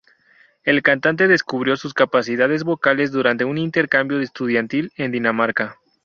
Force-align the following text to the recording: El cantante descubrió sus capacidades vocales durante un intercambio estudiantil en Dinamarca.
El 0.63 0.81
cantante 0.81 1.27
descubrió 1.27 1.77
sus 1.77 1.93
capacidades 1.93 2.63
vocales 2.63 3.11
durante 3.11 3.45
un 3.45 3.59
intercambio 3.59 4.19
estudiantil 4.19 4.91
en 4.95 5.11
Dinamarca. 5.11 5.77